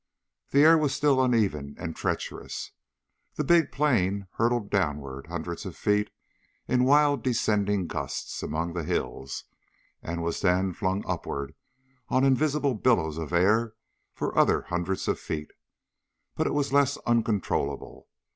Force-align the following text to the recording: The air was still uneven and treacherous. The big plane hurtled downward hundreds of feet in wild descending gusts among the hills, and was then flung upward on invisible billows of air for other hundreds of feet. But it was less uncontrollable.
The 0.49 0.61
air 0.63 0.79
was 0.79 0.95
still 0.95 1.21
uneven 1.23 1.75
and 1.77 1.95
treacherous. 1.95 2.71
The 3.35 3.43
big 3.43 3.71
plane 3.71 4.25
hurtled 4.31 4.71
downward 4.71 5.27
hundreds 5.27 5.63
of 5.63 5.77
feet 5.77 6.09
in 6.67 6.85
wild 6.85 7.21
descending 7.21 7.85
gusts 7.85 8.41
among 8.41 8.73
the 8.73 8.83
hills, 8.83 9.43
and 10.01 10.23
was 10.23 10.41
then 10.41 10.73
flung 10.73 11.03
upward 11.07 11.53
on 12.09 12.23
invisible 12.23 12.73
billows 12.73 13.19
of 13.19 13.31
air 13.31 13.75
for 14.11 14.35
other 14.35 14.63
hundreds 14.63 15.07
of 15.07 15.19
feet. 15.19 15.51
But 16.33 16.47
it 16.47 16.53
was 16.55 16.73
less 16.73 16.97
uncontrollable. 17.05 18.07